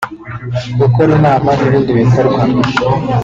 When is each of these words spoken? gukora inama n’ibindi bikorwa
gukora 0.79 1.09
inama 1.19 1.49
n’ibindi 1.57 1.91
bikorwa 2.01 2.39